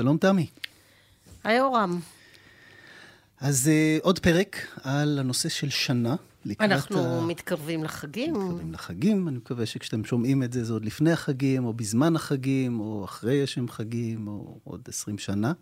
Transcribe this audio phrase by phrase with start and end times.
[0.00, 0.46] שלום תמי.
[1.44, 2.00] היי אורם.
[3.40, 6.16] אז uh, עוד פרק על הנושא של שנה.
[6.60, 7.26] אנחנו ה...
[7.26, 8.32] מתקרבים לחגים.
[8.34, 12.80] מתקרבים לחגים, אני מקווה שכשאתם שומעים את זה, זה עוד לפני החגים, או בזמן החגים,
[12.80, 15.52] או אחרי שהם חגים, או עוד 20 שנה.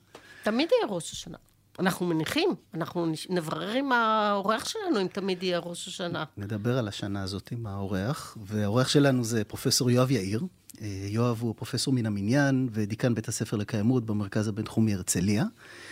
[0.42, 1.36] תמיד יהיה ראש השנה.
[1.78, 6.24] אנחנו מניחים, אנחנו נברר עם האורח שלנו אם תמיד יהיה ראש השנה.
[6.36, 10.42] נדבר על השנה הזאת עם האורח, והאורח שלנו זה פרופסור יואב יאיר.
[10.82, 15.44] אה, יואב הוא פרופסור מן המניין ודיקן בית הספר לקיימות במרכז הבינתחומי הרצליה.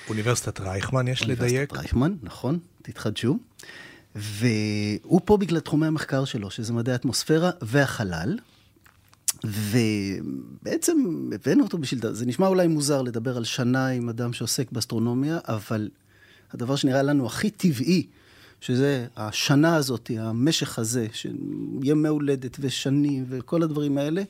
[0.09, 1.41] אוניברסיטת רייכמן, יש לדייק.
[1.41, 3.38] אוניברסיטת רייכמן, נכון, תתחדשו.
[4.15, 8.38] והוא פה בגלל תחומי המחקר שלו, שזה מדעי האטמוספירה והחלל.
[9.45, 10.96] ובעצם
[11.34, 12.01] הבאנו אותו בשביל...
[12.12, 15.88] זה נשמע אולי מוזר לדבר על שנה עם אדם שעוסק באסטרונומיה, אבל
[16.52, 18.07] הדבר שנראה לנו הכי טבעי,
[18.60, 21.07] שזה השנה הזאת, המשך הזה,
[21.82, 24.23] ימי הולדת ושנים וכל הדברים האלה,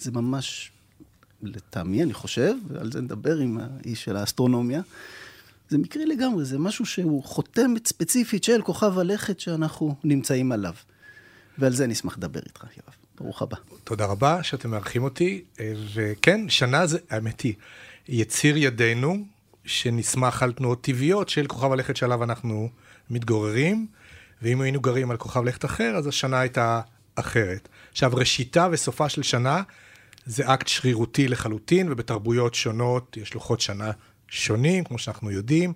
[0.00, 0.70] זה ממש,
[1.42, 4.80] לטעמי, אני חושב, ועל זה נדבר עם האיש של האסטרונומיה,
[5.68, 10.74] זה מקרי לגמרי, זה משהו שהוא חותמת ספציפית של כוכב הלכת שאנחנו נמצאים עליו.
[11.58, 12.94] ועל זה נשמח לדבר איתך, יואב.
[13.20, 13.56] ברוך הבא.
[13.84, 15.44] תודה רבה שאתם מארחים אותי,
[15.94, 17.54] וכן, שנה זה, האמת היא,
[18.08, 19.24] יציר ידינו,
[19.64, 22.68] שנסמך על תנועות טבעיות של כוכב הלכת שעליו אנחנו
[23.10, 23.86] מתגוררים,
[24.42, 26.80] ואם היינו גרים על כוכב לכת אחר, אז השנה הייתה
[27.14, 27.68] אחרת.
[27.92, 29.62] עכשיו, ראשיתה וסופה של שנה
[30.26, 33.90] זה אקט שרירותי לחלוטין, ובתרבויות שונות יש לוחות שנה
[34.28, 35.72] שונים, כמו שאנחנו יודעים,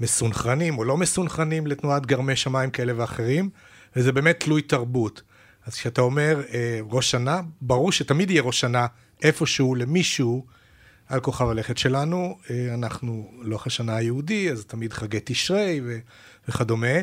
[0.00, 3.50] מסונכרנים או לא מסונכרנים לתנועת גרמי שמיים כאלה ואחרים,
[3.96, 5.22] וזה באמת תלוי תרבות.
[5.66, 8.86] אז כשאתה אומר אה, ראש שנה, ברור שתמיד יהיה ראש שנה
[9.22, 10.46] איפשהו למישהו
[11.08, 12.38] על כוכב הלכת שלנו.
[12.50, 15.98] אה, אנחנו לוח השנה היהודי, אז תמיד חגי תשרי ו-
[16.48, 16.96] וכדומה,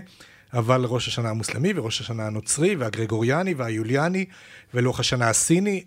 [0.54, 4.26] אבל ראש השנה המוסלמי וראש השנה הנוצרי והגרגוריאני והיוליאני
[4.74, 5.84] ולוח השנה הסיני,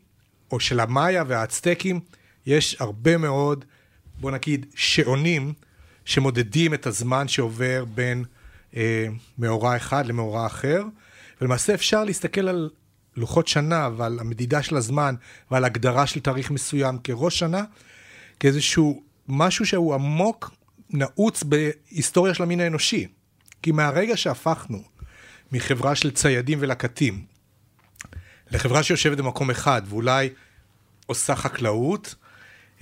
[0.52, 2.00] או של המאיה והאצטקים,
[2.46, 3.64] יש הרבה מאוד,
[4.20, 5.52] בוא נגיד, שעונים
[6.04, 8.24] שמודדים את הזמן שעובר בין
[8.76, 9.06] אה,
[9.38, 10.84] מאורע אחד למאורע אחר.
[11.40, 12.70] ולמעשה אפשר להסתכל על
[13.16, 15.14] לוחות שנה ועל המדידה של הזמן
[15.50, 17.64] ועל הגדרה של תאריך מסוים כראש שנה,
[18.40, 20.50] כאיזשהו משהו שהוא עמוק,
[20.90, 23.06] נעוץ בהיסטוריה של המין האנושי.
[23.62, 24.82] כי מהרגע שהפכנו
[25.52, 27.24] מחברה של ציידים ולקטים
[28.50, 30.30] לחברה שיושבת במקום אחד ואולי
[31.12, 32.14] עושה חקלאות,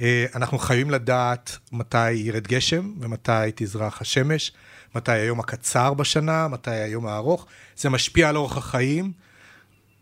[0.01, 4.53] אה, אנחנו חייבים לדעת מתי ירד גשם ומתי תזרח השמש,
[4.95, 7.47] מתי היום הקצר בשנה, מתי היום הארוך.
[7.77, 9.13] זה משפיע על אורח החיים,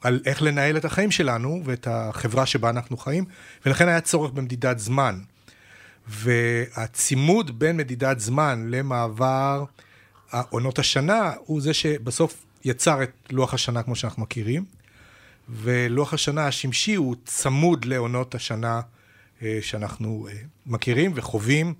[0.03, 3.25] על איך לנהל את החיים שלנו ואת החברה שבה אנחנו חיים,
[3.67, 5.21] ולכן היה צורך במדידת זמן.
[6.09, 9.65] והצימוד בין מדידת זמן למעבר
[10.33, 14.78] עונות השנה, הוא זה שבסוף יצר את לוח השנה כמו שאנחנו מכירים.
[15.49, 18.81] ולוח השנה השמשי הוא צמוד לעונות השנה
[19.43, 20.35] אה, שאנחנו אה,
[20.67, 21.75] מכירים וחווים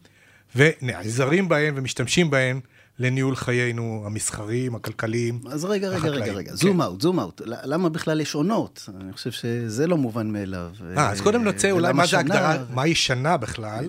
[0.57, 2.61] ונעזרים בהם ומשתמשים בהם
[2.99, 7.43] לניהול חיינו המסחריים, הכלכליים, אז רגע, רגע, רגע, רגע, זום אאוט, זום אאוט.
[7.45, 8.89] למה בכלל יש עונות?
[9.01, 10.71] אני חושב שזה לא מובן מאליו.
[10.97, 13.89] אה, אז קודם נוצא אולי מה זה ההגדרה, מהי שנה בכלל.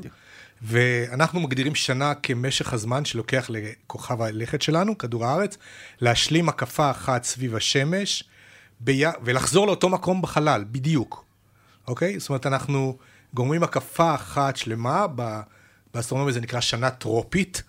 [0.61, 5.57] ואנחנו מגדירים שנה כמשך הזמן שלוקח לכוכב הלכת שלנו, כדור הארץ,
[6.01, 8.23] להשלים הקפה אחת סביב השמש,
[8.79, 9.03] בי...
[9.22, 11.25] ולחזור לאותו מקום בחלל, בדיוק,
[11.88, 12.19] אוקיי?
[12.19, 12.97] זאת אומרת, אנחנו
[13.34, 15.06] גומרים הקפה אחת שלמה,
[15.94, 17.63] באסטרונומיה זה נקרא שנה טרופית,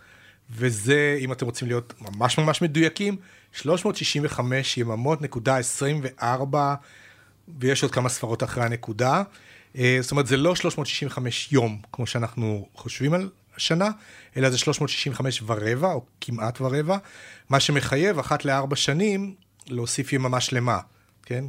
[0.50, 3.16] וזה, אם אתם רוצים להיות ממש ממש מדויקים,
[3.53, 6.75] 365 יממות נקודה 24,
[7.59, 9.22] ויש עוד כמה ספרות אחרי הנקודה.
[9.78, 13.91] אה, זאת אומרת, זה לא 365 יום, כמו שאנחנו חושבים על השנה,
[14.37, 16.97] אלא זה 365 ורבע, או כמעט ורבע,
[17.48, 19.34] מה שמחייב אחת לארבע שנים
[19.66, 20.78] להוסיף יממה שלמה,
[21.30, 21.44] כן?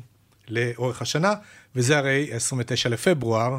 [0.49, 1.33] לאורך השנה,
[1.75, 3.57] וזה הרי 29 לפברואר,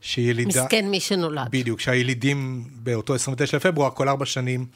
[0.00, 0.48] שילידה...
[0.48, 1.48] מסכן מי שנולד.
[1.50, 4.66] בדיוק, שהילידים באותו 29 לפברואר, כל ארבע שנים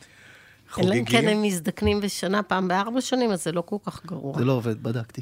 [0.70, 0.92] חוגגים.
[0.92, 4.38] אלא אם כן הם מזדקנים בשנה, פעם בארבע שנים, אז זה לא כל כך גרוע.
[4.38, 5.20] זה לא עובד, בדקתי.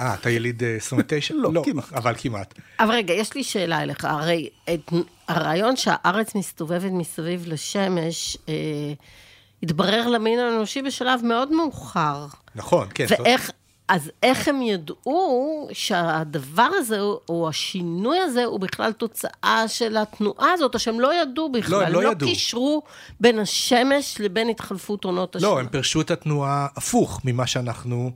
[0.00, 1.34] אה, אתה יליד 29?
[1.42, 1.92] לא, לא, כמעט.
[1.92, 2.54] אבל כמעט.
[2.80, 4.04] אבל רגע, יש לי שאלה אליך.
[4.04, 4.92] הרי את,
[5.28, 8.54] הרעיון שהארץ מסתובבת מסביב לשמש, אה,
[9.62, 12.26] התברר למין האנושי בשלב מאוד מאוחר.
[12.54, 13.06] נכון, כן.
[13.08, 13.50] ואיך,
[13.90, 20.74] אז איך הם ידעו שהדבר הזה, או השינוי הזה, הוא בכלל תוצאה של התנועה הזאת,
[20.74, 22.28] או שהם לא ידעו בכלל, לא, הם לא, לא ידעו.
[22.28, 22.82] קישרו
[23.20, 25.48] בין השמש לבין התחלפות עונות השנה.
[25.48, 28.10] לא, הם פירשו את התנועה הפוך ממה שאנחנו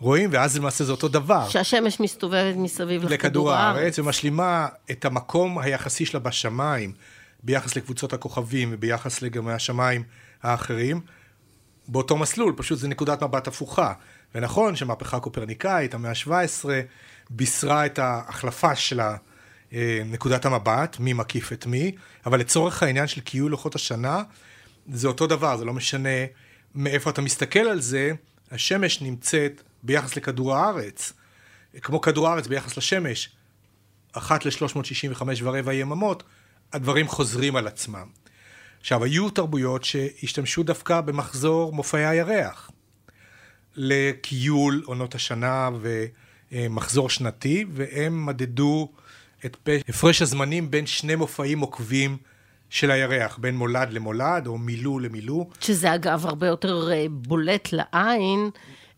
[0.00, 1.48] רואים, ואז למעשה זה אותו דבר.
[1.48, 3.76] שהשמש מסתובבת מסביב לכדור הארץ.
[3.76, 6.92] הארץ, ומשלימה את המקום היחסי שלה בשמיים,
[7.42, 10.02] ביחס לקבוצות הכוכבים וביחס לגמרי השמיים
[10.42, 11.00] האחרים,
[11.88, 13.92] באותו מסלול, פשוט זה נקודת מבט הפוכה.
[14.34, 16.68] ונכון שהמהפכה הקופרניקאית, המאה ה-17,
[17.30, 19.00] בישרה את ההחלפה של
[19.72, 21.92] אה, נקודת המבט, מי מקיף את מי,
[22.26, 24.22] אבל לצורך העניין של קיול לוחות השנה,
[24.92, 26.08] זה אותו דבר, זה לא משנה
[26.74, 28.12] מאיפה אתה מסתכל על זה,
[28.50, 31.12] השמש נמצאת ביחס לכדור הארץ,
[31.82, 33.30] כמו כדור הארץ ביחס לשמש,
[34.12, 36.22] אחת ל-365 ורבע יממות,
[36.72, 38.06] הדברים חוזרים על עצמם.
[38.80, 42.70] עכשיו, היו תרבויות שהשתמשו דווקא במחזור מופעי הירח,
[43.76, 45.70] לקיול עונות השנה
[46.52, 48.88] ומחזור שנתי, והם מדדו
[49.44, 52.16] את הפרש הזמנים בין שני מופעים עוקבים
[52.70, 55.44] של הירח, בין מולד למולד, או מילוא למילוא.
[55.60, 58.50] שזה אגב הרבה יותר אה, בולט לעין.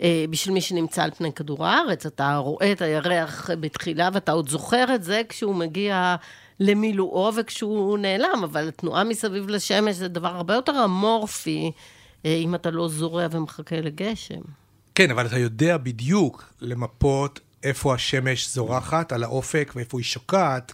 [0.03, 4.49] אה, בשביל מי שנמצא על פני כדור הארץ, אתה רואה את הירח בתחילה ואתה עוד
[4.49, 6.17] זוכר את זה כשהוא מגיע
[6.61, 11.73] למילואו וכשהוא נעלם, אבל התנועה מסביב לשמש זה דבר הרבה יותר אמורפי,
[12.25, 14.41] אה, אם אתה לא זורע ומחכה לגשם.
[14.97, 20.73] כן, אבל אתה יודע בדיוק למפות איפה השמש זורחת על האופק ואיפה היא שוקעת,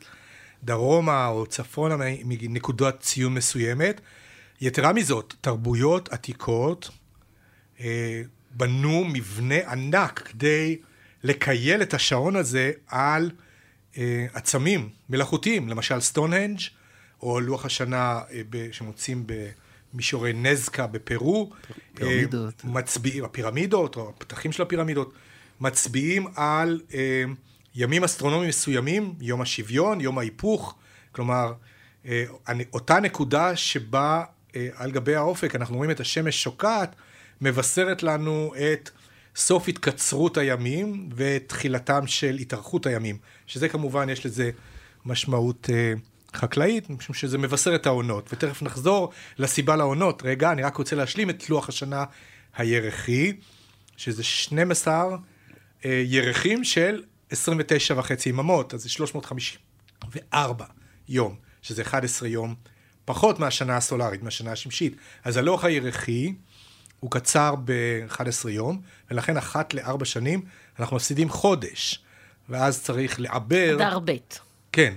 [0.64, 4.00] דרומה או צפונה מנקודת ציון מסוימת.
[4.60, 6.90] יתרה מזאת, תרבויות עתיקות
[7.80, 10.76] אה, בנו מבנה ענק כדי
[11.22, 13.30] לכייל את השעון הזה על
[13.98, 16.60] אה, עצמים מלאכותיים, למשל סטונהנג'
[17.22, 19.26] או לוח השנה אה, ב, שמוצאים
[19.92, 21.50] במישורי נזקה בפרו.
[21.94, 22.62] פירמידות.
[22.64, 25.12] אה, מצביעים, הפירמידות או הפתחים של הפירמידות.
[25.60, 27.24] מצביעים על אה,
[27.74, 30.74] ימים אסטרונומיים מסוימים, יום השוויון, יום ההיפוך,
[31.12, 31.52] כלומר,
[32.06, 32.24] אה,
[32.72, 34.24] אותה נקודה שבה
[34.56, 36.96] אה, על גבי האופק אנחנו רואים את השמש שוקעת,
[37.40, 38.90] מבשרת לנו את
[39.36, 43.16] סוף התקצרות הימים ואת תחילתם של התארכות הימים,
[43.46, 44.50] שזה כמובן יש לזה
[45.04, 45.92] משמעות אה,
[46.34, 50.22] חקלאית, משום שזה מבשר את העונות, ותכף נחזור לסיבה לעונות.
[50.24, 52.04] רגע, אני רק רוצה להשלים את לוח השנה
[52.56, 53.32] הירחי,
[53.96, 55.16] שזה 12
[55.84, 60.64] אה, ירחים של 29 וחצי יממות, אז זה 354
[61.08, 62.54] יום, שזה 11 יום
[63.04, 64.96] פחות מהשנה הסולארית, מהשנה השמשית.
[65.24, 66.34] אז הלוח הירחי
[67.00, 68.80] הוא קצר ב-11 יום,
[69.10, 70.42] ולכן אחת לארבע שנים
[70.78, 72.02] אנחנו מפסידים חודש,
[72.48, 73.74] ואז צריך לעבר...
[73.76, 74.12] אדר ב'.
[74.72, 74.94] כן,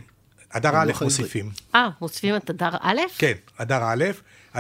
[0.58, 1.52] אדר א' מוסיפים.
[1.76, 3.00] אה, מוסיפים את אדר א'?
[3.18, 4.04] כן, אדר א'.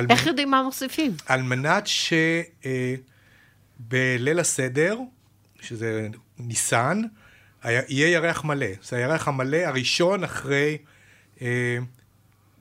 [0.09, 1.11] איך יודעים מה מוסיפים?
[1.25, 3.01] על מנת שבליל
[4.37, 4.97] אה, הסדר,
[5.61, 6.07] שזה
[6.39, 7.01] ניסן,
[7.65, 8.67] יהיה ירח מלא.
[8.83, 10.77] זה הירח המלא הראשון אחרי
[11.41, 11.77] אה,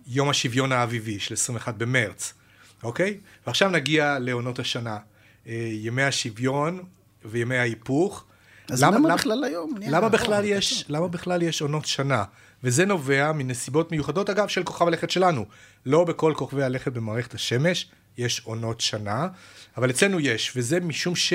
[0.06, 2.34] יום השוויון האביבי של 21 במרץ,
[2.82, 3.20] אוקיי?
[3.46, 4.98] ועכשיו נגיע לעונות השנה.
[5.46, 6.82] אה, ימי השוויון
[7.24, 8.24] וימי ההיפוך.
[8.70, 9.74] אז למה, למה בכלל היום?
[9.88, 12.24] למה בכלל, יש, למה בכלל יש עונות שנה?
[12.64, 15.44] וזה נובע מנסיבות מיוחדות, אגב, של כוכב הלכת שלנו.
[15.86, 19.28] לא בכל כוכבי הלכת במערכת השמש יש עונות שנה,
[19.76, 21.32] אבל אצלנו יש, וזה משום ש...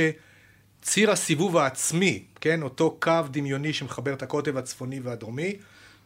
[0.81, 5.55] ציר הסיבוב העצמי, כן, אותו קו דמיוני שמחבר את הקוטב הצפוני והדרומי,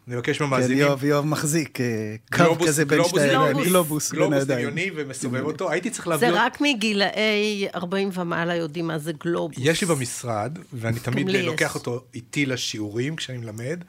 [0.08, 0.78] אני מבקש מהמאזינים.
[0.78, 5.72] כן, יואב, יואב מחזיק אה, קו כזה בין שתי הידיים, גלובוס, גלובוס דמיוני ומסובב אותו,
[5.72, 6.30] הייתי צריך להביא...
[6.30, 9.58] זה רק מגילאי 40 ומעלה יודעים מה זה גלובוס.
[9.60, 13.84] יש לי במשרד, ואני תמיד לוקח אותו איתי לשיעורים כשאני מלמד,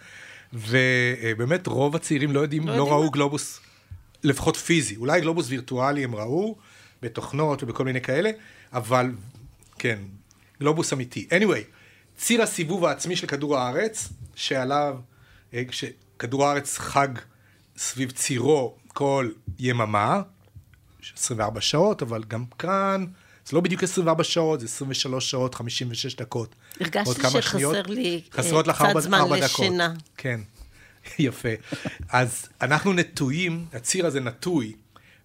[0.53, 3.61] ובאמת רוב הצעירים לא יודעים, לא, לא ראו גלובוס,
[4.25, 6.57] לפחות פיזי, אולי גלובוס וירטואלי הם ראו,
[7.03, 8.31] בתוכנות ובכל מיני כאלה,
[8.73, 9.11] אבל
[9.79, 9.99] כן,
[10.61, 11.27] גלובוס אמיתי.
[11.31, 11.65] anyway,
[12.17, 14.97] ציר הסיבוב העצמי של כדור הארץ, שעליו,
[16.15, 17.09] אה, כשכדור הארץ חג
[17.77, 20.23] סביב צירו כל יממה,
[21.17, 23.07] 24 שעות, אבל גם כאן,
[23.47, 26.55] זה לא בדיוק 24 שעות, זה 23 שעות, 56 דקות.
[26.81, 29.89] הרגשתי שחסר שניות, לי אה, חסרות לך 4, זמן 4 לשינה.
[29.89, 30.03] דקות.
[30.17, 30.41] כן,
[31.19, 31.49] יפה.
[32.09, 34.73] אז אנחנו נטויים, הציר הזה נטוי,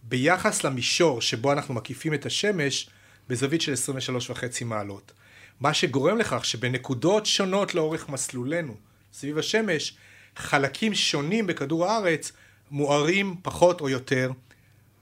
[0.04, 2.90] ביחס למישור שבו אנחנו מקיפים את השמש,
[3.30, 5.12] בזווית של 23 וחצי מעלות.
[5.60, 8.76] מה שגורם לכך שבנקודות שונות לאורך מסלולנו
[9.14, 9.94] סביב השמש,
[10.40, 12.32] חלקים שונים בכדור הארץ
[12.72, 14.32] מוארים פחות או יותר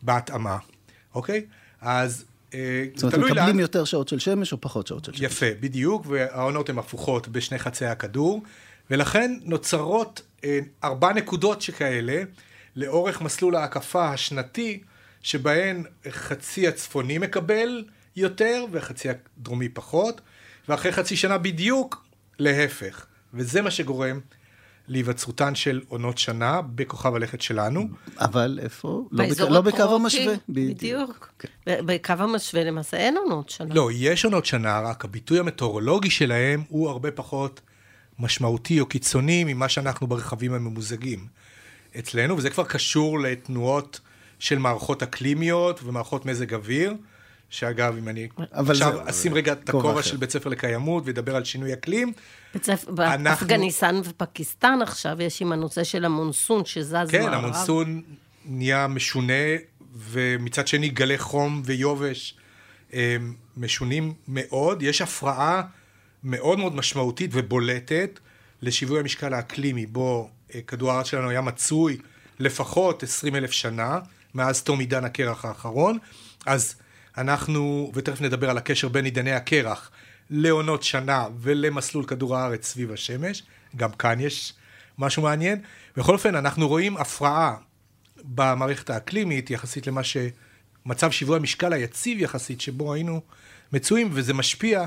[0.02, 0.58] בהתאמה,
[1.16, 1.46] אוקיי?
[1.82, 3.60] אז אה, זאת אומרת, מקבלים לאן...
[3.60, 5.22] יותר שעות של שמש או פחות שעות של שמש.
[5.22, 8.44] יפה, בדיוק, והעונות הן הפוכות בשני חצי הכדור,
[8.92, 12.24] ולכן נוצרות אה, ארבע נקודות שכאלה
[12.76, 14.80] לאורך מסלול ההקפה השנתי,
[15.22, 20.22] שבהן חצי הצפוני מקבל יותר וחצי הדרומי פחות,
[20.70, 22.06] ואחרי חצי שנה בדיוק
[22.40, 23.06] להפך.
[23.34, 24.20] וזה מה שגורם
[24.88, 27.88] להיווצרותן של עונות שנה בכוכב הלכת שלנו.
[28.20, 29.08] אבל איפה?
[29.12, 29.40] לא, בק...
[29.40, 30.34] לא בקו המשווה.
[30.50, 31.34] בדיוק.
[31.40, 31.48] כן.
[31.66, 33.76] בקו המשווה למעשה אין עונות שנה.
[33.76, 37.62] לא, יש עונות שנה, רק הביטוי המטאורולוגי שלהם הוא הרבה פחות
[38.20, 41.28] משמעותי או קיצוני ממה שאנחנו ברכבים הממוזגים
[42.00, 44.00] אצלנו, וזה כבר קשור לתנועות
[44.40, 46.94] של מערכות אקלימיות ומערכות מזג אוויר.
[47.50, 50.04] שאגב, אם אני עכשיו זה- אשים רגע את כובע הכובע.
[50.04, 52.14] של בית ספר לקיימות ואדבר על שינוי אקלים,
[52.56, 57.34] בצפ- אנחנו- באפגניסטן ופקיסטן עכשיו יש עם הנושא של המונסון שזז כן, מערב.
[57.34, 58.02] המונסון
[58.46, 59.34] נהיה משונה,
[59.98, 62.38] ומצד שני גלי חום ויובש
[63.58, 64.84] משונים מאוד.
[64.84, 65.62] יש הפרעה
[66.24, 68.20] מאוד מאוד משמעותית ובולטת
[68.62, 71.98] לשיווי המשקל האקלימי, בו אה, כדור הארץ שלנו היה מצוי
[72.40, 74.00] לפחות 20 אלף שנה,
[74.34, 75.98] מאז תום עידן הקרח האחרון.
[76.46, 76.76] אז
[77.18, 79.92] אנחנו, ותכף נדבר על הקשר בין עידני הקרח
[80.30, 83.44] לעונות שנה ולמסלול כדור הארץ סביב השמש,
[83.76, 84.54] גם כאן יש
[84.98, 85.62] משהו מעניין.
[85.98, 87.56] בכל אופן, אנחנו רואים הפרעה
[88.24, 90.18] במערכת האקלימית יחסית למה ש...
[90.88, 93.22] מצב שיווי המשקל היציב יחסית שבו היינו
[93.74, 94.86] מצויים, וזה משפיע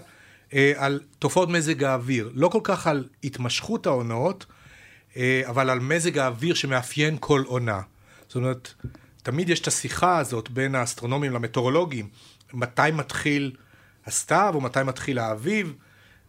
[0.54, 2.30] אה, על תופעות מזג האוויר.
[2.34, 4.46] לא כל כך על התמשכות העונות,
[5.16, 7.80] אה, אבל על מזג האוויר שמאפיין כל עונה.
[8.26, 8.74] זאת אומרת,
[9.22, 12.08] תמיד יש את השיחה הזאת בין האסטרונומים למטאורולוגים,
[12.52, 13.56] מתי מתחיל
[14.06, 15.74] הסתיו או מתי מתחיל האביב,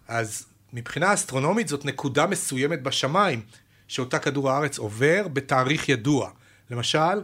[0.07, 3.41] אז מבחינה אסטרונומית זאת נקודה מסוימת בשמיים,
[3.87, 6.29] שאותה כדור הארץ עובר בתאריך ידוע.
[6.69, 7.21] למשל,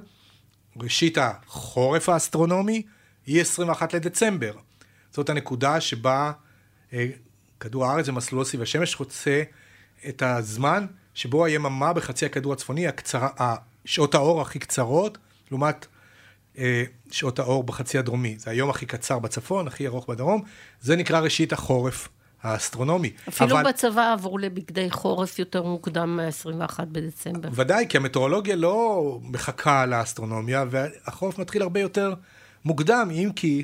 [0.77, 2.83] ראשית החורף האסטרונומי
[3.25, 4.53] היא 21 לדצמבר.
[5.11, 6.31] זאת הנקודה שבה
[6.93, 7.07] אה,
[7.59, 9.43] כדור הארץ ומסלולו סביב השמש חוצה
[10.09, 13.55] את הזמן שבו היממה בחצי הכדור הצפוני, הקצרה,
[13.85, 15.17] שעות האור הכי קצרות,
[15.51, 15.85] לעומת
[16.57, 18.35] אה, שעות האור בחצי הדרומי.
[18.37, 20.41] זה היום הכי קצר בצפון, הכי ארוך בדרום.
[20.81, 22.09] זה נקרא ראשית החורף
[22.41, 23.11] האסטרונומי.
[23.29, 23.69] אפילו אבל...
[23.69, 27.49] בצבא עברו לבגדי חורף יותר מוקדם מה-21 בדצמבר.
[27.53, 32.13] ודאי, כי המטאורולוגיה לא מחכה לאסטרונומיה, והחורף מתחיל הרבה יותר
[32.65, 33.63] מוקדם, אם כי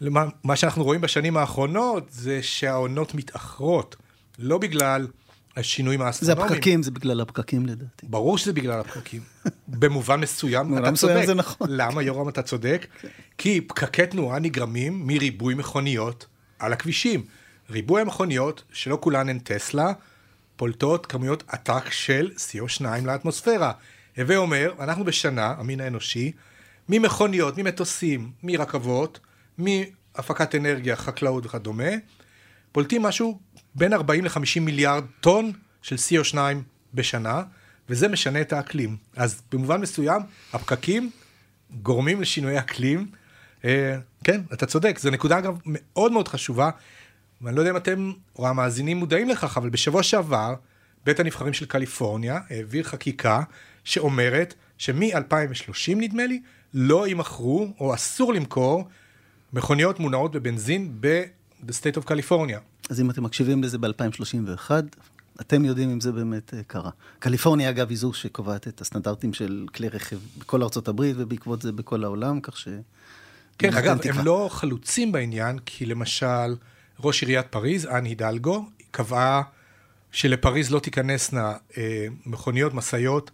[0.00, 3.96] למה, מה שאנחנו רואים בשנים האחרונות זה שהעונות מתאחרות,
[4.38, 5.06] לא בגלל
[5.56, 6.52] השינויים זה האסטרונומיים.
[6.52, 8.06] הפקקים, זה בגלל הפקקים לדעתי.
[8.06, 9.20] ברור שזה בגלל הפקקים.
[9.68, 11.26] במובן מסוים, אתה מסוים צודק.
[11.26, 11.66] זה נכון.
[11.70, 12.86] למה, יורם, אתה צודק?
[13.38, 16.26] כי פקקי תנועה נגרמים מריבוי מכוניות
[16.58, 17.24] על הכבישים.
[17.70, 19.92] ריבוי המכוניות, שלא כולן הן טסלה,
[20.56, 23.72] פולטות כמויות עתק של CO2 לאטמוספירה.
[24.18, 26.32] הווה אומר, אנחנו בשנה, המין האנושי,
[26.88, 29.20] ממכוניות, ממטוסים, מרכבות,
[29.58, 31.90] מהפקת אנרגיה, חקלאות וכדומה,
[32.72, 33.40] פולטים משהו
[33.74, 35.52] בין 40 ל-50 מיליארד טון
[35.82, 36.36] של CO2
[36.94, 37.42] בשנה,
[37.88, 38.96] וזה משנה את האקלים.
[39.16, 41.10] אז במובן מסוים, הפקקים
[41.82, 43.06] גורמים לשינויי אקלים.
[43.64, 46.70] אה, כן, אתה צודק, זו נקודה אגב מאוד מאוד חשובה,
[47.42, 50.54] ואני לא יודע אם אתם או המאזינים מודעים לכך, אבל בשבוע שעבר,
[51.04, 53.42] בית הנבחרים של קליפורניה העביר חקיקה
[53.84, 56.42] שאומרת שמ-2030 נדמה לי,
[56.74, 58.88] לא יימכרו או אסור למכור
[59.52, 62.71] מכוניות מונעות בבנזין ב-The State of California.
[62.90, 64.70] אז אם אתם מקשיבים לזה ב-2031,
[65.40, 66.90] אתם יודעים אם זה באמת אה, קרה.
[67.18, 71.72] קליפורניה, אגב, היא זו שקובעת את הסטנדרטים של כלי רכב בכל ארצות הברית, ובעקבות זה
[71.72, 72.68] בכל העולם, כך ש...
[73.58, 74.20] כן, אגב, תקווה.
[74.20, 76.56] הם לא חלוצים בעניין, כי למשל,
[77.00, 79.42] ראש עיריית פריז, אן הידלגו, קבעה
[80.12, 83.30] שלפריז לא תיכנסנה אה, מכוניות, משאיות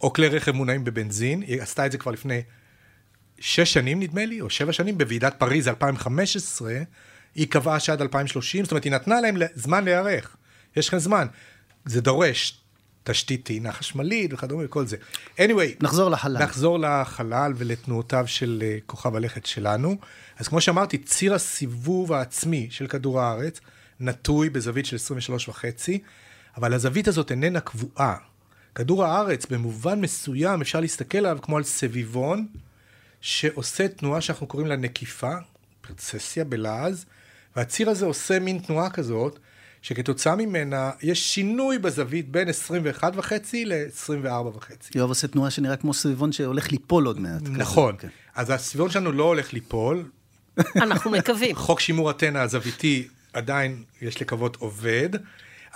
[0.00, 1.42] או כלי רכב מונעים בבנזין.
[1.42, 2.42] היא עשתה את זה כבר לפני
[3.38, 6.72] שש שנים, נדמה לי, או שבע שנים, בוועידת פריז 2015,
[7.34, 10.36] היא קבעה שעד 2030, זאת אומרת, היא נתנה להם זמן להיערך.
[10.76, 11.26] יש לכם זמן.
[11.84, 12.62] זה דורש
[13.04, 14.96] תשתית טעינה חשמלית וכדומה וכל זה.
[15.38, 16.42] anyway, נחזור לחלל.
[16.42, 19.96] נחזור לחלל ולתנועותיו של אה, כוכב הלכת שלנו.
[20.38, 23.60] אז כמו שאמרתי, ציר הסיבוב העצמי של כדור הארץ
[24.00, 26.02] נטוי בזווית של 23 וחצי,
[26.56, 28.16] אבל הזווית הזאת איננה קבועה.
[28.74, 32.46] כדור הארץ, במובן מסוים, אפשר להסתכל עליו כמו על סביבון,
[33.20, 35.32] שעושה תנועה שאנחנו קוראים לה נקיפה,
[35.80, 37.06] פרצסיה בלעז,
[37.56, 39.38] והציר הזה עושה מין תנועה כזאת,
[39.82, 44.98] שכתוצאה ממנה יש שינוי בזווית בין 21 וחצי ל-24 וחצי.
[44.98, 47.42] יואב עושה תנועה שנראה כמו סביבון שהולך ליפול עוד מעט.
[47.42, 47.50] כזה.
[47.50, 47.94] נכון.
[47.98, 48.08] כן.
[48.34, 50.10] אז הסביבון שלנו לא הולך ליפול,
[50.76, 51.56] אנחנו מקווים.
[51.66, 55.08] חוק שימור אתנה הזוויתי עדיין, יש לקוות, עובד,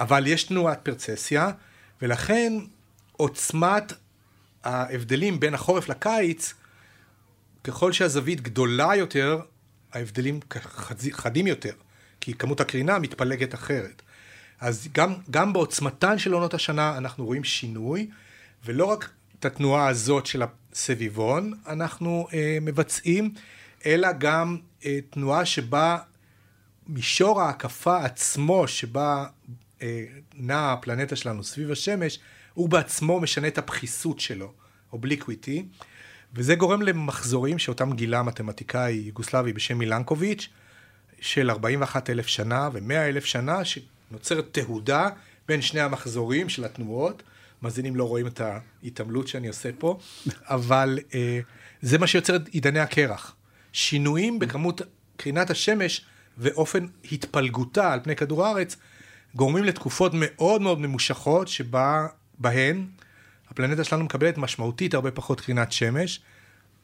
[0.01, 1.51] אבל יש תנועת פרצסיה,
[2.03, 2.53] ולכן
[3.13, 3.93] עוצמת
[4.65, 6.55] ההבדלים בין החורף לקיץ,
[7.65, 9.41] ככל שהזווית גדולה יותר,
[9.97, 11.73] ההבדלים חד- חדים יותר,
[12.21, 14.03] כי כמות הקרינה מתפלגת אחרת.
[14.61, 18.11] אז גם, גם בעוצמתן של עונות השנה אנחנו רואים שינוי,
[18.65, 19.11] ולא רק
[19.41, 23.35] את התנועה הזאת של הסביבון אנחנו אה, מבצעים,
[23.87, 25.99] אלא גם אה, תנועה שבה
[26.87, 29.27] מישור ההקפה עצמו, שבה
[29.83, 32.19] אה, נעה הפלנטה שלנו סביב השמש,
[32.55, 34.53] הוא בעצמו משנה את הבחיסות שלו,
[34.93, 35.67] obliquity,
[36.35, 40.49] וזה גורם למחזורים שאותם גילה מתמטיקאי יוגוסלבי בשם מילנקוביץ',
[41.21, 45.09] של 41 אלף שנה ו-100 אלף שנה, שנוצרת תהודה
[45.49, 47.23] בין שני המחזורים של התנועות.
[47.63, 49.99] מאזינים לא רואים את ההתעמלות שאני עושה פה,
[50.43, 51.41] אבל אה,
[51.83, 53.37] זה מה שיוצר את עידני הקרח.
[53.73, 54.81] שינויים בכמות
[55.17, 56.05] קרינת השמש
[56.39, 58.77] ואופן התפלגותה על פני כדור הארץ
[59.35, 62.87] גורמים לתקופות מאוד מאוד ממושכות שבהן
[63.51, 66.21] הפלנטה שלנו מקבלת משמעותית הרבה פחות קרינת שמש.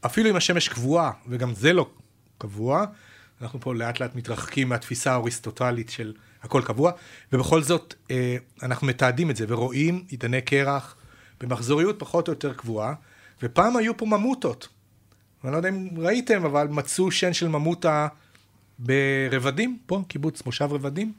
[0.07, 1.91] אפילו אם השמש קבועה, וגם זה לא
[2.39, 2.85] קבוע,
[3.43, 6.93] אנחנו פה לאט לאט מתרחקים מהתפיסה האריסטוטלית של הכל קבוע,
[7.33, 10.97] ובכל זאת אה, אנחנו מתעדים את זה ורואים עידני קרח
[11.41, 12.95] במחזוריות פחות או יותר קבועה,
[13.43, 14.69] ופעם היו פה ממוטות.
[15.45, 18.09] אני לא יודע אם ראיתם, אבל מצאו שן של ממוטה
[18.79, 21.13] ברבדים, פה, קיבוץ מושב רבדים.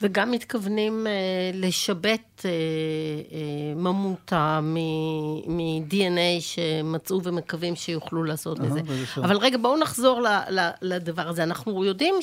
[0.00, 1.12] וגם מתכוונים אה,
[1.54, 8.80] לשבת אה, אה, ממוטה מ-DNA שמצאו ומקווים שיוכלו לעשות את זה.
[9.16, 11.42] אבל רגע, בואו נחזור ל, ל, לדבר הזה.
[11.42, 12.14] אנחנו יודעים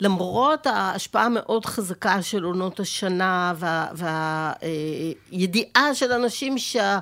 [0.00, 3.52] שלמרות ההשפעה המאוד חזקה של עונות השנה
[3.94, 6.98] והידיעה וה, של אנשים שה...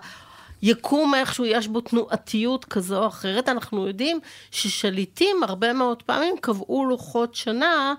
[0.63, 6.85] יקום איכשהו, יש בו תנועתיות כזו או אחרת, אנחנו יודעים ששליטים הרבה מאוד פעמים קבעו
[6.85, 7.95] לוחות שנה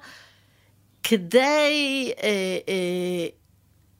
[1.10, 2.30] כדי אה,
[2.70, 3.28] אה,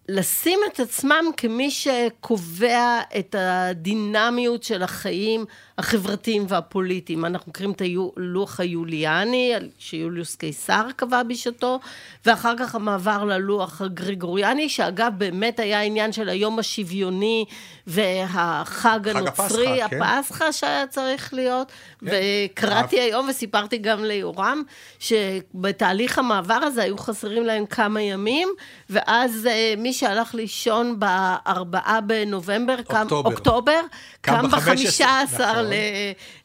[0.10, 5.46] לשים את עצמם כמי שקובע את הדינמיות של החיים
[5.78, 7.26] החברתיים והפוליטיים.
[7.26, 7.82] אנחנו מכירים את
[8.18, 11.80] הלוח היוליאני, שיוליוס קיסר קבע בשעתו,
[12.26, 17.46] ואחר כך המעבר ללוח הגריגוריאני, שאגב באמת היה עניין של היום השוויוני
[17.88, 20.02] והחג הנוצרי, הפסחא, כן.
[20.02, 21.72] הפסחא שהיה צריך להיות.
[22.00, 22.06] כן.
[22.12, 24.64] וקראתי היום וסיפרתי גם ליורם,
[25.00, 28.50] שבתהליך המעבר הזה היו חסרים להם כמה ימים,
[28.90, 33.82] ואז אה, מי שהלך לישון בארבעה בנובמבר, אוקטובר, קם, אוקטובר,
[34.22, 35.66] קם בחמישה עשר נכון.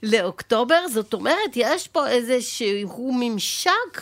[0.02, 0.88] לאוקטובר.
[0.88, 4.00] זאת אומרת, יש פה איזשהו ממשק.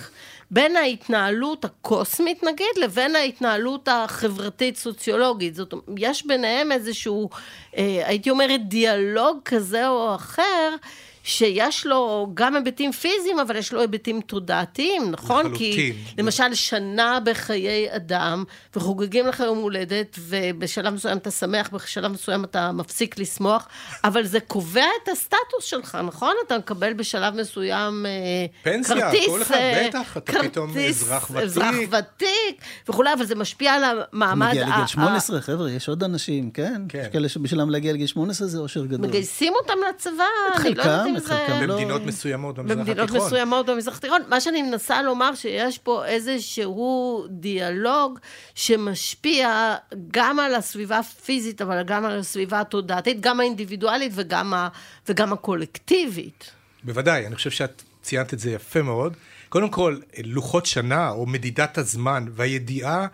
[0.51, 5.55] בין ההתנהלות הקוסמית נגיד, לבין ההתנהלות החברתית-סוציולוגית.
[5.55, 7.31] זאת אומרת, יש ביניהם איזשהו,
[7.77, 10.77] אה, הייתי אומרת, דיאלוג כזה או אחר,
[11.25, 15.47] שיש לו גם היבטים פיזיים, אבל יש לו היבטים תודעתיים, נכון?
[15.47, 15.73] לחלוטין.
[15.73, 18.45] כי למשל, שנה בחיי אדם,
[18.77, 23.69] וחוגגים לך יום הולדת, ובשלב מסוים אתה שמח, בשלב מסוים אתה מפסיק לשמוח,
[24.05, 26.35] אבל זה קובע את הסטטוס שלך, נכון?
[26.47, 29.21] אתה מקבל בשלב מסוים אה, פנסיה, כרטיס...
[29.21, 31.43] פנסיה, כל אחד אה, בטח, אתה פתאום אזרח ותיק.
[31.43, 34.49] אזרח ותיק וכולי, אבל זה משפיע על המעמד...
[34.49, 36.83] מגיע לגיל 18, חבר'ה, יש עוד אנשים, כן?
[36.89, 36.99] כן.
[37.03, 39.09] יש כאלה שבשבילם להגיע לגיל 18 זה אושר גדול.
[39.09, 40.25] מגייסים אותם לצבא,
[40.57, 41.67] אני לא יודעת אם זה...
[41.67, 41.75] לא...
[41.75, 42.97] במדינות מסוימות במזרח התיכון.
[42.97, 44.21] במדינות מסוימות במזרח התיכון.
[44.29, 48.19] מה שאני מנסה לומר, שיש פה איזשהו דיאלוג
[48.55, 49.75] שמשפיע
[50.11, 54.69] גם על הסביבה הפיזית, אבל גם על הסביבה התודעתית, גם האינדיבידואלית וגם, ה...
[55.09, 56.51] וגם הקולקטיבית.
[56.85, 59.17] בוודאי, אני חושב שאת ציינת את זה יפה מאוד.
[59.49, 63.07] קודם כל, לוחות שנה, או מדידת הזמן, והידיעה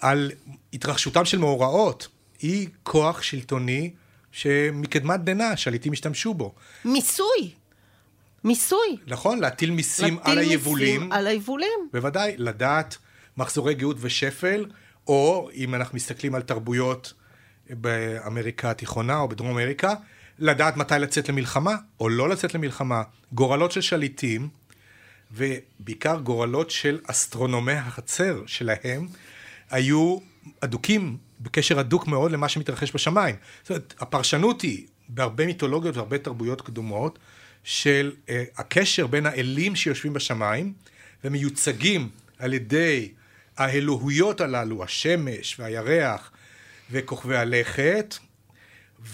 [0.00, 0.30] על
[0.72, 2.08] התרחשותם של מאורעות,
[2.40, 3.90] היא כוח שלטוני
[4.34, 6.54] שמקדמת דנא, שליטים השתמשו בו.
[6.84, 7.54] מיסוי.
[8.44, 8.96] מיסוי.
[9.06, 11.00] נכון, להטיל מיסים להטיל על היבולים.
[11.00, 11.88] מיסים על היבולים.
[11.92, 12.96] בוודאי, לדעת
[13.36, 14.66] מחזורי גאות ושפל,
[15.06, 17.12] או אם אנחנו מסתכלים על תרבויות
[17.70, 19.94] באמריקה התיכונה או בדרום אמריקה,
[20.38, 23.02] לדעת מתי לצאת למלחמה או לא לצאת למלחמה.
[23.32, 24.48] גורלות של שליטים,
[25.32, 29.08] ובעיקר גורלות של אסטרונומי החצר שלהם,
[29.70, 30.18] היו
[30.60, 33.36] אדוקים בקשר הדוק מאוד למה שמתרחש בשמיים.
[33.62, 37.18] זאת אומרת, הפרשנות היא בהרבה מיתולוגיות והרבה תרבויות קדומות
[37.64, 40.72] של uh, הקשר בין האלים שיושבים בשמיים
[41.24, 43.12] ומיוצגים על ידי
[43.56, 46.30] האלוהויות הללו, השמש והירח
[46.90, 48.14] וכוכבי הלכת,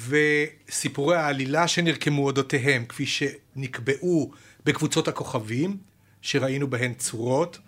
[0.08, 4.32] וסיפורי העלילה שנרקמו אודותיהם, כפי שנקבעו
[4.64, 5.76] בקבוצות הכוכבים,
[6.22, 7.58] שראינו בהן צורות.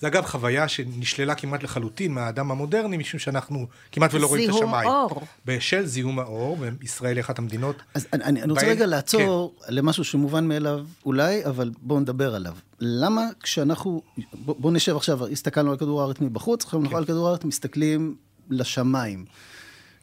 [0.00, 4.88] זה אגב חוויה שנשללה כמעט לחלוטין מהאדם המודרני, משום שאנחנו כמעט ולא רואים את השמיים.
[4.88, 5.22] זיהום אור.
[5.46, 7.76] בשל זיהום האור, וישראל היא אחת המדינות.
[7.94, 9.74] אז אני, אני, אני רוצה רגע לעצור כן.
[9.74, 12.54] למשהו שמובן מאליו אולי, אבל בואו נדבר עליו.
[12.80, 16.84] למה כשאנחנו, בואו בוא נשב עכשיו, הסתכלנו על כדור הארץ מבחוץ, עכשיו כן.
[16.84, 18.16] אנחנו על כדור הארץ מסתכלים
[18.50, 19.24] לשמיים.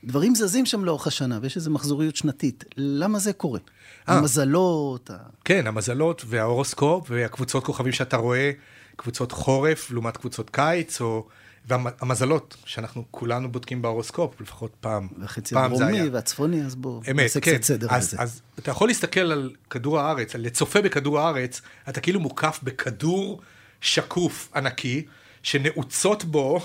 [0.03, 2.63] דברים זזים שם לאורך השנה, ויש איזו מחזוריות שנתית.
[2.77, 3.59] למה זה קורה?
[3.59, 4.17] 아, אה.
[4.17, 5.09] המזלות.
[5.45, 8.51] כן, המזלות וההורוסקופ והקבוצות כוכבים שאתה רואה.
[8.95, 11.27] קבוצות חורף לעומת קבוצות קיץ, או...
[11.67, 17.51] והמזלות, שאנחנו כולנו בודקים בהורוסקופ, לפחות פעם, וחצי הדרומי והצפוני, אז בואו נעשה כן.
[17.51, 18.17] קצת סדר אז, בזה.
[18.21, 23.41] אז אתה יכול להסתכל על כדור הארץ, על לצופה בכדור הארץ, אתה כאילו מוקף בכדור
[23.81, 25.05] שקוף ענקי,
[25.43, 26.59] שנעוצות בו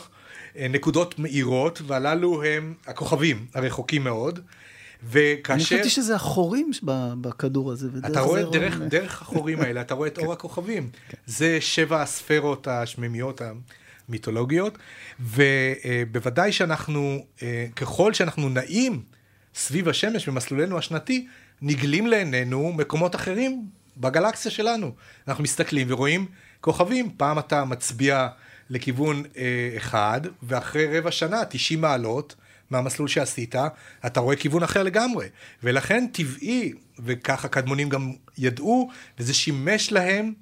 [0.57, 4.41] אה, נקודות מאירות, והללו הם הכוכבים הרחוקים מאוד.
[5.05, 5.55] וכאשר...
[5.55, 6.71] אני חשבתי שזה החורים
[7.21, 10.91] בכדור הזה, אתה רואה דרך, דרך החורים האלה, אתה רואה את אור הכוכבים.
[11.09, 11.17] כן.
[11.27, 13.41] זה שבע הספרות השמימיות
[14.09, 14.79] המיתולוגיות,
[15.21, 19.03] ובוודאי שאנחנו, אה, ככל שאנחנו נעים
[19.55, 21.27] סביב השמש במסלולנו השנתי,
[21.63, 24.93] נגלים לעינינו מקומות אחרים בגלקסיה שלנו.
[25.29, 26.27] אנחנו מסתכלים ורואים
[26.61, 28.29] כוכבים, פעם אתה מצביע
[28.71, 32.35] לכיוון אה, אחד, ואחרי רבע שנה, 90 מעלות,
[32.71, 33.55] מהמסלול שעשית,
[34.07, 35.27] אתה רואה כיוון אחר לגמרי.
[35.63, 40.33] ולכן טבעי, וככה קדמונים גם ידעו, וזה שימש להם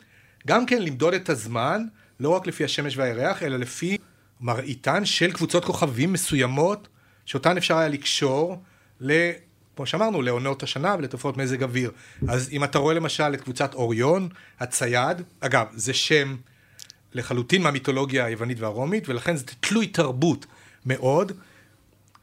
[0.47, 1.85] גם כן למדוד את הזמן,
[2.21, 3.99] לא רק לפי השמש והירח, אלא לפי
[4.41, 6.89] מראיתן של קבוצות כוכבים מסוימות,
[7.25, 8.63] שאותן אפשר היה לקשור
[9.01, 9.31] ל...
[9.77, 11.91] כמו שאמרנו, לעונות השנה ולתופעות מזג אוויר.
[12.29, 14.29] אז אם אתה רואה למשל את קבוצת אוריון,
[14.61, 16.37] הצייד, אגב, זה שם
[17.13, 20.47] לחלוטין מהמיתולוגיה היוונית והרומית, ולכן זה תלוי תרבות
[20.87, 21.33] מאוד,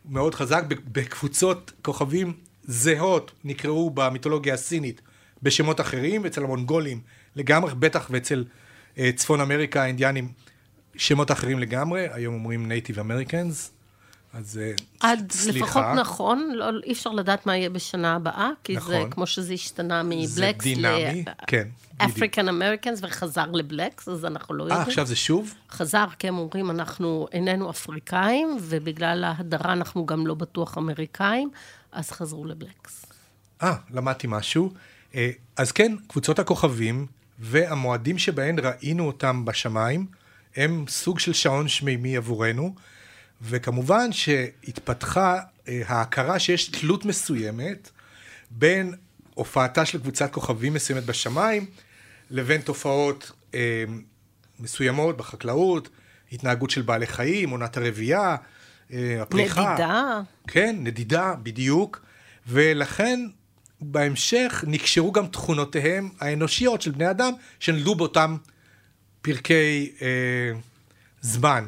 [0.09, 5.01] מאוד חזק בקבוצות כוכבים זהות, נקראו במיתולוגיה הסינית
[5.43, 7.01] בשמות אחרים, אצל המונגולים
[7.35, 8.45] לגמרי, בטח ואצל
[8.95, 10.31] אה, צפון אמריקה האינדיאנים
[10.97, 13.71] שמות אחרים לגמרי, היום אומרים נייטיב אמריקאנס,
[14.35, 15.65] אז uh, עד סליחה.
[15.65, 18.91] לפחות נכון, לא, אי אפשר לדעת מה יהיה בשנה הבאה, כי נכון.
[18.91, 21.67] זה כמו שזה השתנה מ blacks דינמי, כן.
[21.97, 24.81] African Americans וחזר ל blacks, אז אנחנו לא יודעים.
[24.81, 25.53] אה, עכשיו זה שוב?
[25.69, 31.49] חזר, כי הם אומרים, אנחנו איננו אפריקאים, ובגלל ההדרה אנחנו גם לא בטוח אמריקאים,
[31.91, 33.05] אז חזרו לבלקס.
[33.63, 34.73] אה, למדתי משהו.
[35.15, 37.05] אה, אז כן, קבוצות הכוכבים
[37.39, 40.05] והמועדים שבהן ראינו אותם בשמיים,
[40.55, 42.75] הם סוג של שעון שמימי עבורנו,
[43.41, 47.89] וכמובן שהתפתחה אה, ההכרה שיש תלות מסוימת
[48.51, 48.93] בין
[49.33, 51.65] הופעתה של קבוצת כוכבים מסוימת בשמיים,
[52.31, 53.83] לבין תופעות אה,
[54.59, 55.89] מסוימות בחקלאות,
[56.31, 58.35] התנהגות של בעלי חיים, עונת הרבייה,
[58.93, 59.73] אה, הפריחה.
[59.73, 60.21] נדידה.
[60.47, 62.05] כן, נדידה, בדיוק.
[62.47, 63.19] ולכן
[63.81, 68.37] בהמשך נקשרו גם תכונותיהם האנושיות של בני אדם, שנולדו באותם
[69.21, 70.07] פרקי אה,
[71.21, 71.65] זמן,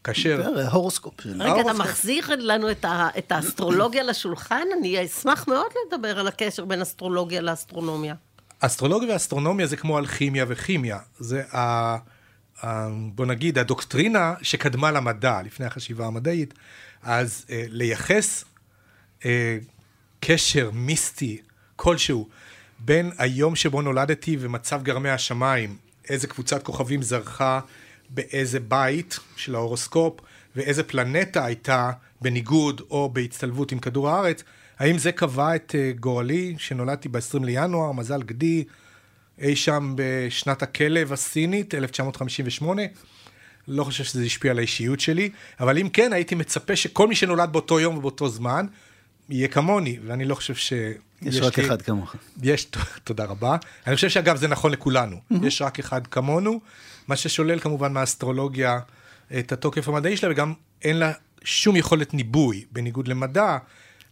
[0.00, 0.42] שכאשר...
[0.66, 1.44] ההורוסקופ שלנו.
[1.44, 4.66] רגע, אתה מחזיר לנו את, האסטרולוגיה לשולחן?
[4.78, 8.14] אני אשמח מאוד לדבר על הקשר בין אסטרולוגיה לאסטרונומיה.
[8.60, 10.98] אסטרולוגיה ואסטרונומיה זה כמו אלכימיה וכימיה.
[11.18, 11.96] זה, ה,
[12.62, 16.54] ה, בוא נגיד, הדוקטרינה שקדמה למדע, לפני החשיבה המדעית.
[17.02, 18.44] אז אה, לייחס
[19.24, 19.58] אה,
[20.20, 21.40] קשר מיסטי
[21.76, 22.28] כלשהו
[22.78, 25.76] בין היום שבו נולדתי ומצב גרמי השמיים,
[26.08, 27.60] איזה קבוצת כוכבים זרחה
[28.10, 30.20] באיזה בית של ההורוסקופ,
[30.56, 34.44] ואיזה פלנטה הייתה בניגוד או בהצטלבות עם כדור הארץ,
[34.78, 38.64] האם זה קבע את אה, גורלי, שנולדתי ב-20 לינואר, מזל גדי,
[39.38, 42.82] אי שם בשנת הכלב הסינית, 1958?
[43.68, 47.52] לא חושב שזה השפיע על האישיות שלי, אבל אם כן, הייתי מצפה שכל מי שנולד
[47.52, 48.66] באותו יום ובאותו זמן,
[49.30, 50.72] יהיה כמוני, ואני לא חושב ש...
[51.22, 51.66] יש רק לי...
[51.66, 52.16] אחד כמוך.
[52.42, 52.64] יש,
[53.04, 53.56] תודה רבה.
[53.86, 55.16] אני חושב שאגב, זה נכון לכולנו.
[55.42, 56.60] יש רק אחד כמונו,
[57.08, 58.80] מה ששולל כמובן מהאסטרולוגיה
[59.38, 61.12] את התוקף המדעי שלה, וגם אין לה
[61.44, 63.58] שום יכולת ניבוי, בניגוד למדע,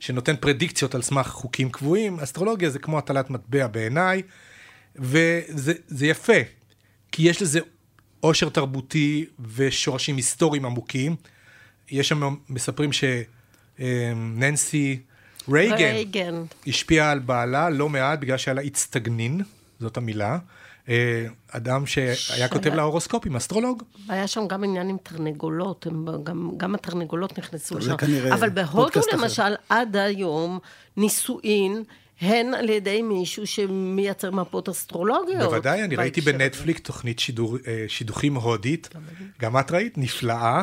[0.01, 2.21] שנותן פרדיקציות על סמך חוקים קבועים.
[2.21, 4.23] אסטרולוגיה זה כמו הטלת מטבע בעיניי,
[4.97, 6.33] וזה יפה,
[7.13, 7.61] כי יש לזה
[8.21, 11.17] עושר תרבותי ושורשים היסטוריים עמוקים.
[11.91, 12.91] יש שם מספרים
[13.79, 14.99] שננסי
[15.49, 19.41] רייגן, רייגן השפיעה על בעלה לא מעט בגלל שהיה לה הצטגנין,
[19.81, 20.39] זאת המילה.
[20.89, 23.83] אה, אדם שהיה שהיה- כותב לה הורוסקופים, אסטרולוג.
[24.09, 27.97] היה שם גם עניין עם תרנגולות, הם גם, גם התרנגולות נכנסו לשם.
[27.97, 29.23] כנראה אבל בהודו פודקאסט אחר.
[29.23, 30.59] למשל, עד היום,
[30.97, 31.83] נישואין
[32.21, 35.43] הן על ידי מישהו שמייצר מפות אסטרולוגיות.
[35.51, 36.21] בוודאי, אני ראיתי.
[36.21, 38.89] בנטפליקס תוכנית שידור, אה, שידוכים הודית,
[39.41, 39.99] גם את ראית?
[39.99, 40.63] נפלאה, אה,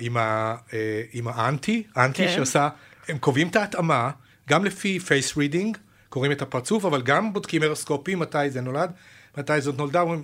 [0.00, 2.32] עם ה- אה, עם ה auntie, auntie כן.
[2.36, 2.68] שעושה,
[3.08, 4.10] הם קובעים את ההתאמה,
[4.48, 5.76] גם לפי face reading,
[6.08, 8.90] קוראים את הפרצוף, אבל גם בודקים הורוסקופים, מתי זה נולד,
[9.38, 10.22] מתי זאת נולדה, אומרים,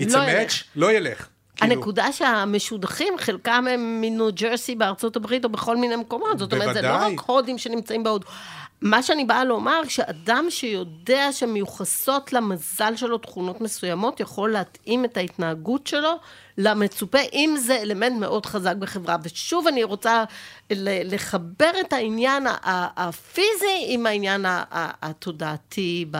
[0.00, 0.52] it's a לא match, ילך.
[0.76, 1.26] לא ילך.
[1.56, 6.38] כאילו, הנקודה שהמשודכים, חלקם הם מניו ג'רסי בארצות הברית או בכל מיני מקומות.
[6.38, 7.14] זאת אומרת, זה לא בוודאי.
[7.14, 8.26] רק הודים שנמצאים בהודו.
[8.80, 15.86] מה שאני באה לומר, שאדם שיודע שמיוחסות למזל שלו תכונות מסוימות, יכול להתאים את ההתנהגות
[15.86, 16.12] שלו
[16.58, 19.16] למצופה, אם זה אלמנט מאוד חזק בחברה.
[19.22, 20.24] ושוב, אני רוצה
[20.70, 22.46] לחבר את העניין
[22.96, 24.44] הפיזי עם העניין
[25.02, 26.10] התודעתי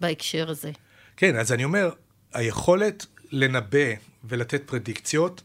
[0.00, 0.70] בהקשר הזה.
[1.16, 1.90] כן, אז אני אומר,
[2.32, 3.88] היכולת לנבא
[4.24, 5.42] ולתת פרדיקציות,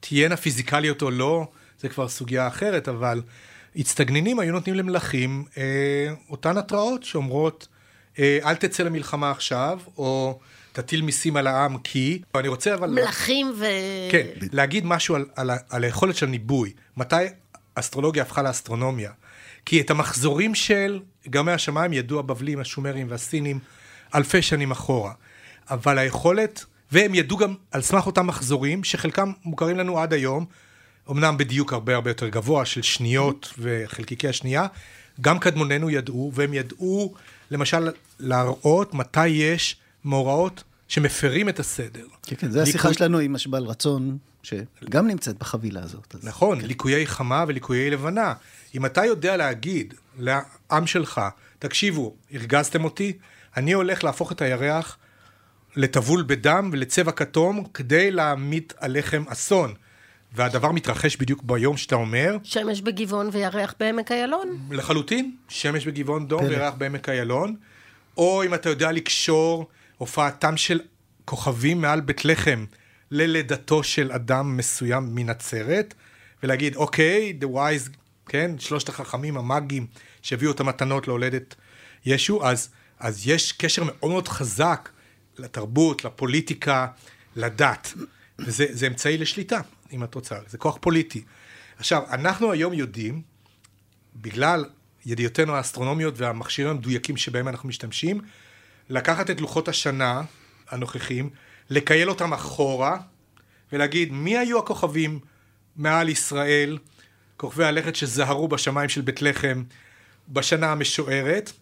[0.00, 1.46] תהיינה פיזיקליות או לא,
[1.80, 3.22] זה כבר סוגיה אחרת, אבל
[3.76, 7.68] הצטגנינים היו נותנים למלכים אה, אותן התראות שאומרות,
[8.18, 10.38] אה, אל תצא למלחמה עכשיו, או
[10.72, 12.22] תטיל מיסים על העם כי...
[12.34, 12.90] אני רוצה אבל...
[12.90, 13.64] מלכים ו...
[14.10, 16.72] כן, להגיד משהו על, על, על היכולת של ניבוי.
[16.96, 17.16] מתי
[17.74, 19.10] אסטרולוגיה הפכה לאסטרונומיה?
[19.66, 23.58] כי את המחזורים של גרמי השמיים ידעו הבבלים, השומרים והסינים
[24.14, 25.12] אלפי שנים אחורה.
[25.70, 30.46] אבל היכולת, והם ידעו גם על סמך אותם מחזורים, שחלקם מוכרים לנו עד היום,
[31.10, 34.66] אמנם בדיוק הרבה הרבה יותר גבוה, של שניות וחלקיקי השנייה,
[35.20, 37.14] גם קדמוננו ידעו, והם ידעו
[37.50, 37.88] למשל
[38.20, 42.06] להראות מתי יש מאורעות שמפרים את הסדר.
[42.22, 46.14] כן, כן, זו השיחה שלנו עם משבל רצון, שגם נמצאת בחבילה הזאת.
[46.14, 46.24] אז...
[46.24, 46.66] נכון, כן.
[46.66, 48.34] ליקויי חמה וליקויי לבנה.
[48.74, 51.20] אם אתה יודע להגיד לעם שלך,
[51.58, 53.12] תקשיבו, הרגזתם אותי,
[53.56, 54.96] אני הולך להפוך את הירח
[55.76, 59.74] לטבול בדם ולצבע כתום כדי להמיט עליכם אסון.
[60.34, 62.36] והדבר מתרחש בדיוק ביום שאתה אומר.
[62.42, 64.58] שמש בגבעון וירח בעמק איילון.
[64.70, 67.56] לחלוטין, שמש בגבעון דום וירח בעמק איילון.
[68.16, 69.66] או אם אתה יודע לקשור
[69.98, 70.80] הופעתם של
[71.24, 72.64] כוכבים מעל בית לחם
[73.10, 75.94] ללידתו של אדם מסוים מנצרת,
[76.42, 77.90] ולהגיד, אוקיי, the wise,
[78.26, 79.86] כן, שלושת החכמים המאגים
[80.22, 81.54] שהביאו את המתנות להולדת
[82.06, 82.68] ישו, אז,
[83.00, 84.88] אז יש קשר מאוד מאוד חזק
[85.38, 86.86] לתרבות, לפוליטיקה,
[87.36, 87.94] לדת.
[88.38, 89.60] וזה אמצעי לשליטה,
[89.94, 91.24] אם את זה כוח פוליטי.
[91.78, 93.22] עכשיו, אנחנו היום יודעים,
[94.16, 94.64] בגלל
[95.06, 98.20] ידיעותינו האסטרונומיות והמכשירים המדויקים שבהם אנחנו משתמשים,
[98.88, 100.22] לקחת את לוחות השנה
[100.70, 101.30] הנוכחים,
[101.70, 102.98] לקייל אותם אחורה,
[103.72, 105.20] ולהגיד מי היו הכוכבים
[105.76, 106.78] מעל ישראל,
[107.36, 109.62] כוכבי הלכת שזהרו בשמיים של בית לחם
[110.28, 111.52] בשנה המשוערת,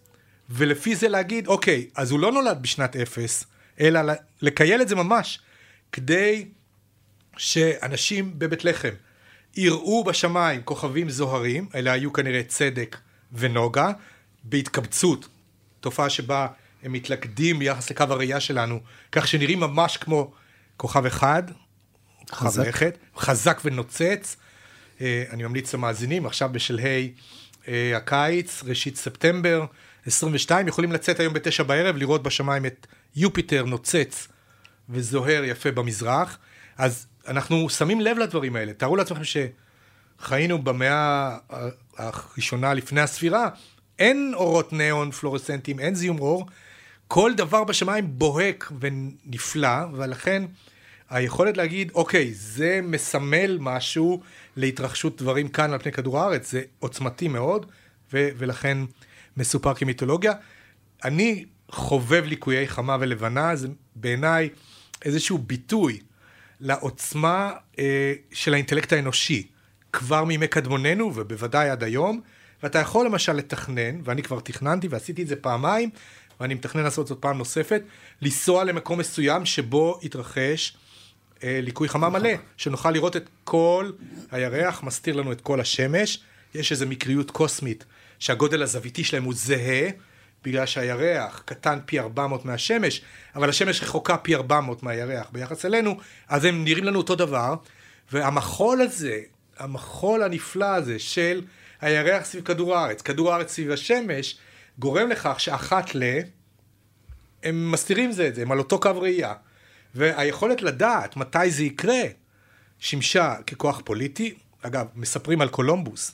[0.49, 3.45] ולפי זה להגיד, אוקיי, אז הוא לא נולד בשנת אפס,
[3.79, 4.01] אלא
[4.41, 5.39] לקייל את זה ממש,
[5.91, 6.47] כדי
[7.37, 8.93] שאנשים בבית לחם
[9.55, 12.97] יראו בשמיים כוכבים זוהרים, אלה היו כנראה צדק
[13.31, 13.91] ונוגה,
[14.43, 15.27] בהתקבצות,
[15.79, 16.47] תופעה שבה
[16.83, 18.79] הם מתלכדים ביחס לקו הראייה שלנו,
[19.11, 20.31] כך שנראים ממש כמו
[20.77, 21.43] כוכב אחד,
[22.29, 24.37] כוכב לכת, חזק ונוצץ.
[25.01, 27.13] אה, אני ממליץ למאזינים, עכשיו בשלהי
[27.67, 29.65] אה, הקיץ, ראשית ספטמבר
[30.05, 34.27] 22, יכולים לצאת היום בתשע בערב, לראות בשמיים את יופיטר נוצץ
[34.89, 36.37] וזוהר יפה במזרח.
[36.77, 38.73] אז אנחנו שמים לב לדברים האלה.
[38.73, 41.37] תארו לעצמכם שחיינו במאה
[41.97, 43.49] הראשונה לפני הספירה,
[43.99, 46.45] אין אורות ניאון פלורסנטיים, אין זיהום אור,
[47.07, 50.43] כל דבר בשמיים בוהק ונפלא, ולכן
[51.09, 54.21] היכולת להגיד, אוקיי, זה מסמל משהו
[54.55, 57.65] להתרחשות דברים כאן על פני כדור הארץ, זה עוצמתי מאוד,
[58.13, 58.77] ו- ולכן
[59.37, 60.33] מסופר כמיתולוגיה.
[61.03, 64.49] אני חובב ליקויי חמה ולבנה, זה בעיניי
[65.05, 65.99] איזשהו ביטוי
[66.59, 69.47] לעוצמה אה, של האינטלקט האנושי,
[69.93, 72.21] כבר מימי קדמוננו, ובוודאי עד היום,
[72.63, 75.89] ואתה יכול למשל לתכנן, ואני כבר תכננתי ועשיתי את זה פעמיים,
[76.39, 77.81] ואני מתכנן לעשות זאת פעם נוספת,
[78.21, 80.77] לנסוע למקום מסוים שבו יתרחש
[81.43, 83.91] אה, ליקוי חמה מלא, שנוכל לראות את כל
[84.31, 86.19] הירח, מסתיר לנו את כל השמש,
[86.55, 87.85] יש איזו מקריות קוסמית
[88.19, 89.89] שהגודל הזוויתי שלהם הוא זהה,
[90.43, 93.01] בגלל שהירח קטן פי 400 מהשמש,
[93.35, 97.55] אבל השמש רחוקה פי 400 מהירח ביחס אלינו, אז הם נראים לנו אותו דבר,
[98.11, 99.19] והמחול הזה,
[99.57, 101.41] המחול הנפלא הזה של
[101.81, 104.37] הירח סביב כדור הארץ, כדור הארץ סביב השמש,
[104.79, 106.03] גורם לכך שאחת ל...
[107.43, 109.33] הם מסתירים זה את זה, הם על אותו קו ראייה.
[109.95, 112.01] והיכולת לדעת מתי זה יקרה,
[112.79, 114.33] שימשה ככוח פוליטי.
[114.61, 116.11] אגב, מספרים על קולומבוס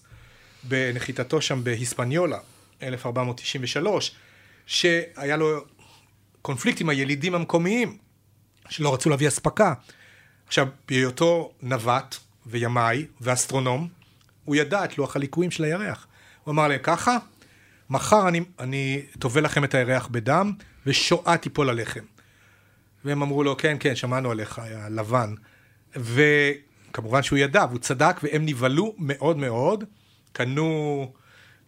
[0.63, 2.39] בנחיתתו שם בהיספניולה,
[2.83, 4.11] 1493,
[4.65, 5.65] שהיה לו
[6.41, 7.97] קונפליקט עם הילידים המקומיים,
[8.69, 9.73] שלא רצו להביא אספקה.
[10.47, 12.15] עכשיו, בהיותו נווט
[12.45, 13.87] וימאי ואסטרונום,
[14.45, 16.07] הוא ידע את לוח הליקויים של הירח.
[16.43, 17.17] הוא אמר להם ככה,
[17.89, 20.53] מחר אני, אני טובל לכם את הירח בדם,
[20.85, 22.03] ושואה תיפול עליכם.
[23.05, 25.33] והם אמרו לו, כן, כן, שמענו עליך, היה לבן.
[25.95, 29.83] וכמובן שהוא ידע, והוא צדק, והם נבהלו מאוד מאוד,
[30.31, 31.11] קנו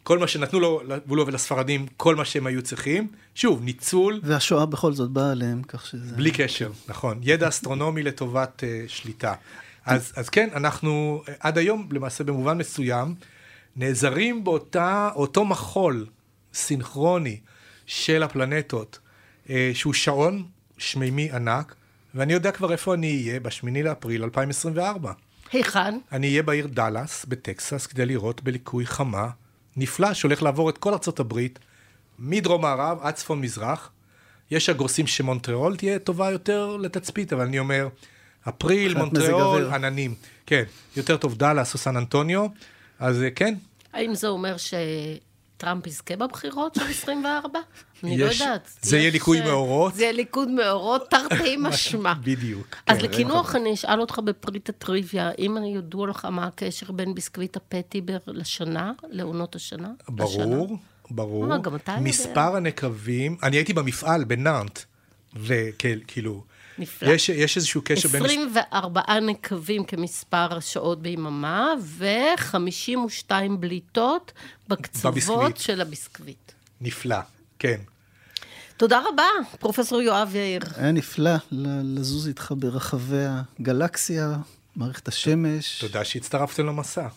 [0.03, 3.07] כל מה שנתנו לו, לו ולספרדים, כל מה שהם היו צריכים.
[3.35, 4.19] שוב, ניצול.
[4.23, 6.15] והשואה בכל זאת באה עליהם, כך שזה...
[6.15, 7.19] בלי קשר, נכון.
[7.23, 9.33] ידע אסטרונומי לטובת uh, שליטה.
[9.85, 13.15] אז, אז כן, אנחנו עד היום, למעשה במובן מסוים,
[13.75, 16.05] נעזרים באותו מחול
[16.53, 17.39] סינכרוני
[17.85, 18.99] של הפלנטות,
[19.49, 20.43] אה, שהוא שעון
[20.77, 21.75] שמימי ענק,
[22.15, 25.11] ואני יודע כבר איפה אני אהיה ב-8 לאפריל 2024.
[25.51, 25.99] היכן?
[26.11, 29.29] אני אהיה בעיר דאלאס בטקסס כדי לראות בליקוי חמה
[29.77, 31.59] נפלא שהולך לעבור את כל ארצות הברית,
[32.19, 33.91] מדרום מערב עד צפון מזרח.
[34.51, 37.87] יש הגורסים שמונטריאול תהיה טובה יותר לתצפית, אבל אני אומר,
[38.49, 40.15] אפריל, מונטריאול, עננים.
[40.45, 40.63] כן,
[40.95, 42.45] יותר טוב דאלאס או סן אנטוניו,
[42.99, 43.55] אז אה, כן.
[43.93, 44.55] האם זה אומר
[45.61, 47.59] שטראמפ יזכה בבחירות של 24?
[48.03, 48.69] אני לא יודעת.
[48.81, 49.95] זה יהיה ליקוי אה, מאורות?
[49.95, 52.13] זה יהיה ליקוד מאורות, תרתי משמע.
[52.13, 52.75] בדיוק.
[52.87, 57.15] אז כן, לקינוח אני אשאל אותך בפריט הטריוויה, אם אני ידוע לך מה הקשר בין
[57.15, 59.91] ביסקוויט הפטיבר לשנה, לעונות השנה?
[60.09, 60.77] ברור,
[61.11, 61.53] ברור.
[61.53, 62.01] אה, גם אתה יודע.
[62.03, 64.79] מספר הנקבים, אני הייתי במפעל בנאנט,
[65.35, 66.43] וכאילו...
[66.77, 67.09] נפלא.
[67.09, 68.25] יש, יש איזשהו קשר בין...
[68.25, 74.31] 24 נקבים כמספר השעות ביממה, ו-52 בליטות
[74.67, 75.57] בקצוות בביסקוויט.
[75.57, 76.51] של הביסקוויט.
[76.81, 77.17] נפלא,
[77.59, 77.79] כן.
[78.77, 79.23] תודה רבה,
[79.59, 80.61] פרופסור יואב יאיר.
[80.75, 83.25] היה נפלא ל- לזוז איתך ברחבי
[83.59, 84.35] הגלקסיה,
[84.75, 85.77] מערכת השמש.
[85.79, 87.07] תודה שהצטרפתם למסע.